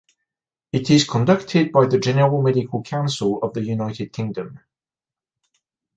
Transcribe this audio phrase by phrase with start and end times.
[0.71, 4.59] It is conducted by the General Medical Council of the United Kingdom.